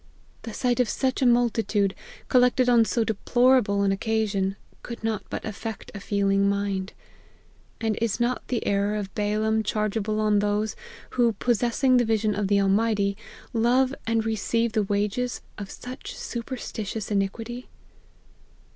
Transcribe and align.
The 0.41 0.51
sight 0.55 0.79
of 0.79 0.89
such 0.89 1.21
a 1.21 1.27
multitude, 1.27 1.93
collected 2.27 2.67
on 2.67 2.85
so 2.85 3.03
deplorable 3.03 3.83
an 3.83 3.91
occasion, 3.91 4.55
could 4.81 5.03
not 5.03 5.23
but 5.29 5.45
affect 5.45 5.91
a 5.93 5.99
feeling 5.99 6.49
mind. 6.49 6.93
And 7.79 7.95
is 8.01 8.19
not 8.19 8.47
the 8.47 8.65
error 8.65 8.95
of 8.95 9.13
Balaam 9.13 9.61
chargeable 9.61 10.19
on 10.19 10.39
those, 10.39 10.75
who, 11.11 11.33
possess 11.33 11.83
ing 11.83 11.97
the 11.97 12.05
vision 12.05 12.33
of 12.33 12.47
the 12.47 12.59
Almighty, 12.59 13.15
love 13.53 13.93
and 14.07 14.25
receive 14.25 14.71
the 14.71 14.81
wages 14.81 15.41
of 15.59 15.69
such 15.69 16.15
superstitious 16.15 17.11
iniquity 17.11 17.69